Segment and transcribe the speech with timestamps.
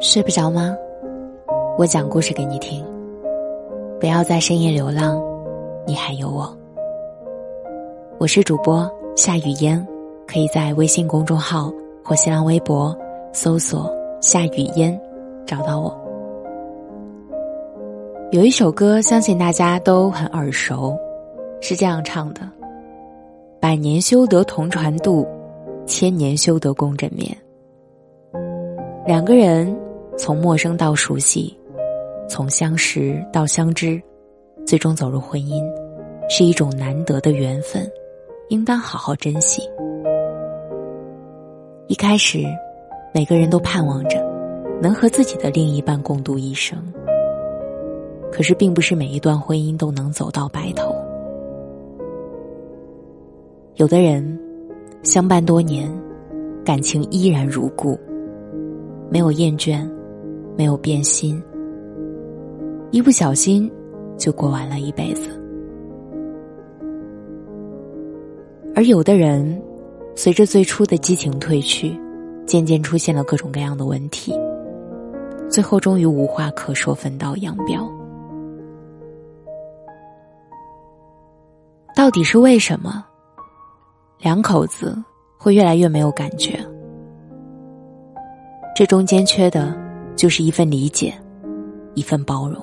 [0.00, 0.76] 睡不着吗？
[1.78, 2.84] 我讲故事给你听。
[4.00, 5.22] 不要在深夜流浪，
[5.86, 6.54] 你还有我。
[8.18, 9.86] 我是主播夏雨嫣，
[10.26, 11.72] 可以在微信公众号
[12.04, 12.96] 或新浪微博
[13.32, 13.90] 搜索
[14.20, 15.00] “夏雨嫣”
[15.46, 15.96] 找到我。
[18.32, 20.96] 有一首歌，相信大家都很耳熟，
[21.60, 22.40] 是这样唱的
[23.62, 25.24] ：“百年修得同船渡，
[25.86, 27.30] 千年修得共枕眠。”
[29.06, 29.74] 两个人。
[30.18, 31.58] 从陌生到熟悉，
[32.28, 34.00] 从相识到相知，
[34.66, 35.64] 最终走入婚姻，
[36.28, 37.90] 是一种难得的缘分，
[38.50, 39.62] 应当好好珍惜。
[41.88, 42.44] 一开始，
[43.14, 44.22] 每个人都盼望着
[44.82, 46.78] 能和自己的另一半共度一生。
[48.30, 50.94] 可是，并不是每一段婚姻都能走到白头。
[53.76, 54.38] 有的人
[55.02, 55.90] 相伴多年，
[56.64, 57.98] 感情依然如故，
[59.10, 59.88] 没有厌倦。
[60.54, 61.42] 没有变心，
[62.90, 63.72] 一不小心
[64.18, 65.30] 就过完了一辈子。
[68.74, 69.58] 而有的人，
[70.14, 71.98] 随着最初的激情褪去，
[72.44, 74.38] 渐渐出现了各种各样的问题，
[75.48, 77.90] 最后终于无话可说，分道扬镳。
[81.96, 83.02] 到底是为什么？
[84.22, 84.96] 两口子
[85.36, 86.58] 会越来越没有感觉？
[88.74, 89.80] 这中间缺的。
[90.14, 91.12] 就是一份理解，
[91.94, 92.62] 一份包容。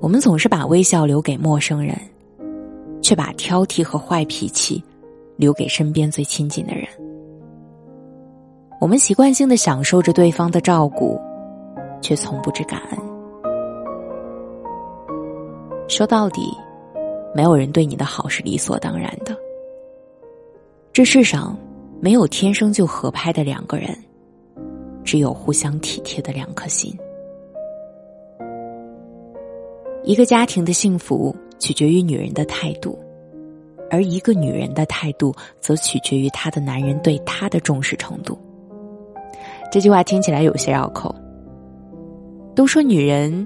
[0.00, 1.96] 我们总是把微笑留给陌生人，
[3.00, 4.82] 却把挑剔和坏脾气
[5.36, 6.84] 留给身边最亲近的人。
[8.80, 11.18] 我们习惯性的享受着对方的照顾，
[12.02, 12.98] 却从不知感恩。
[15.88, 16.52] 说到底，
[17.34, 19.36] 没有人对你的好是理所当然的。
[20.92, 21.56] 这世上
[22.00, 23.96] 没有天生就合拍的两个人。
[25.02, 26.96] 只有互相体贴的两颗心。
[30.04, 32.96] 一个家庭的幸福取决于女人的态度，
[33.90, 38.38] 而一个女人的态度则取决于她的男人对她的重视程度。
[39.72, 41.12] 这句话听起来有些绕口。
[42.54, 43.44] 都说女人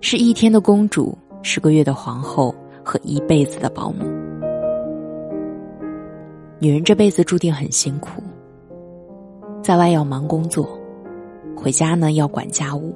[0.00, 2.52] 是一天的公主，十个月的皇后
[2.86, 4.04] 和一辈子的保姆。
[6.60, 8.22] 女人这辈子注定很辛苦，
[9.60, 10.68] 在外要忙工作。
[11.56, 12.94] 回家呢要管家务，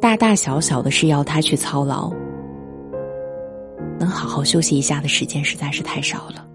[0.00, 2.12] 大大小小的事要他去操劳，
[3.98, 6.46] 能好好休息一下的时间实在是太少了。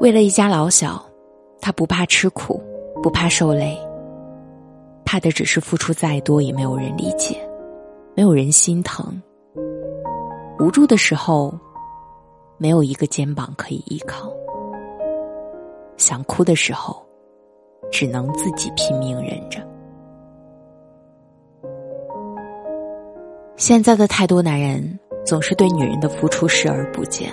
[0.00, 1.04] 为了一家老小，
[1.60, 2.62] 他不怕吃苦，
[3.02, 3.76] 不怕受累，
[5.04, 7.36] 怕的只是付出再多也没有人理解，
[8.18, 9.06] 没有人心疼。
[10.58, 11.56] 无助的时候，
[12.56, 14.28] 没有一个肩膀可以依靠；
[15.96, 17.00] 想哭的时候。
[17.92, 19.66] 只能自己拼命忍着。
[23.56, 27.32] 现在的太多男人总是对女人的付出视而不见，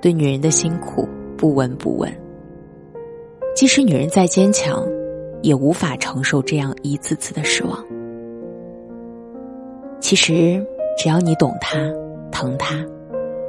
[0.00, 2.10] 对女人的辛苦不闻不问。
[3.56, 4.86] 即使女人再坚强，
[5.42, 7.84] 也无法承受这样一次次的失望。
[10.10, 10.60] 其实，
[10.98, 11.78] 只要你懂他、
[12.32, 12.84] 疼他，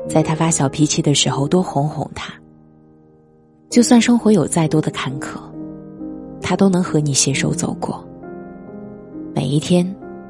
[0.07, 2.31] 在他发小脾气的时候多哄哄他，
[3.72, 5.39] 就算生活有再多的坎坷。
[6.39, 8.07] 他都能和你携手走过，
[9.33, 9.83] 每一天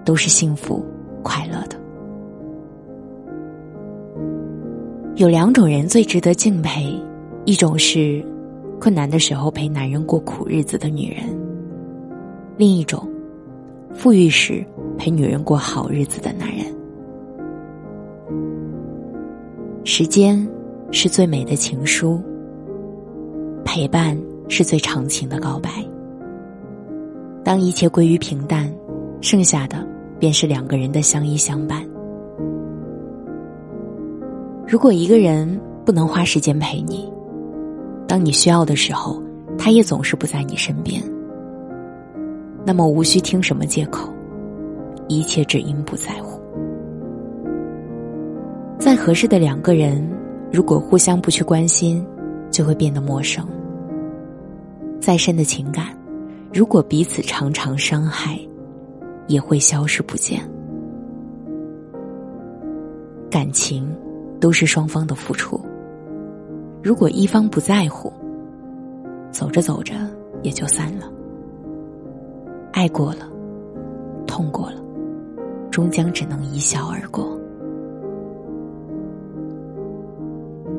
[0.06, 0.81] 都是幸福
[1.22, 1.75] 快乐的。
[5.18, 6.98] 有两种人最值得敬佩，
[7.44, 8.25] 一种是
[8.80, 11.25] 困难的时候陪男人过苦日子的女人，
[12.56, 13.06] 另一种
[13.94, 14.66] 富裕时
[14.97, 16.66] 陪女人过好日子的男人。
[19.84, 20.47] 时间
[20.91, 22.22] 是最美的情书，
[23.66, 25.69] 陪伴是最长情的告白。
[27.44, 28.72] 当一切归于平淡，
[29.22, 29.85] 剩下的
[30.19, 31.84] 便是两个人的相依相伴。
[34.68, 37.12] 如果一个人不能花时间陪你，
[38.07, 39.21] 当你需要的时候，
[39.57, 41.01] 他也总是不在你身边，
[42.66, 44.12] 那么无需听什么借口，
[45.08, 46.40] 一切只因不在乎。
[48.78, 50.08] 再合适的两个人，
[50.52, 52.06] 如果互相不去关心，
[52.50, 53.46] 就会变得陌生。
[55.00, 55.86] 再深的情感。
[56.54, 58.38] 如果彼此常常伤害，
[59.28, 60.42] 也会消失不见。
[63.30, 63.88] 感情
[64.38, 65.57] 都是双方的付出。
[66.84, 68.12] 如果一方不在乎，
[69.31, 69.94] 走着走着
[70.44, 71.10] 也就散了。
[72.81, 73.30] 爱过了，
[74.25, 74.81] 痛过了，
[75.69, 77.39] 终将只能一笑而过。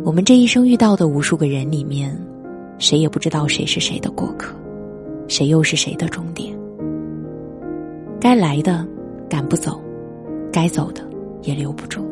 [0.04, 2.12] 我们这一生遇到的无数个人里面，
[2.76, 4.52] 谁也不知道谁是谁的过客，
[5.28, 6.52] 谁又是谁的终点。
[8.20, 8.84] 该来的
[9.30, 9.80] 赶不走，
[10.52, 11.08] 该走的
[11.42, 12.04] 也留不住。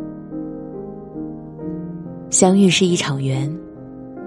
[2.30, 3.52] 相遇是一场缘，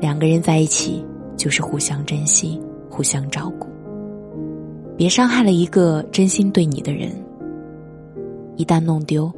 [0.02, 1.02] 两个人在一起
[1.38, 3.70] 就是互相珍惜、互相照顾。
[4.96, 7.12] 别伤害了一个真心对你的人，
[8.58, 9.32] 一旦弄丢，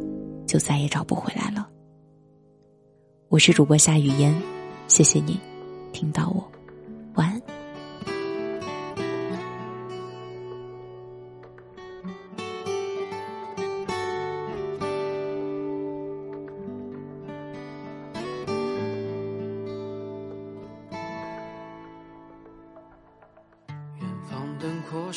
[0.45, 1.67] 就再也找不回来了。
[3.29, 4.33] 我是主播夏雨嫣，
[4.87, 5.39] 谢谢你
[5.93, 6.43] 听到我，
[7.15, 7.54] 晚安。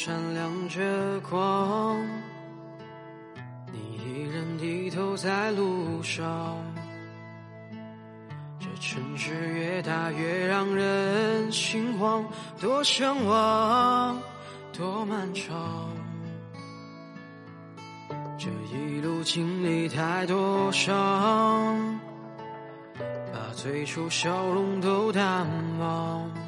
[0.00, 1.98] 闪亮着光，
[3.72, 6.56] 你依然低头在路上。
[8.60, 12.24] 这城市越大越让人心慌，
[12.60, 14.16] 多向往，
[14.72, 15.90] 多漫长。
[18.38, 21.98] 这一路经历太多伤，
[23.32, 25.44] 把最初笑容都淡
[25.80, 26.47] 忘。